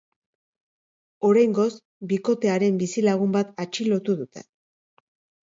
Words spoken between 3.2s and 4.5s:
bat atxilotu dute.